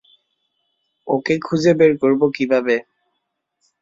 [1.07, 2.75] ওকে খুঁজে বের করবে কীভাবে?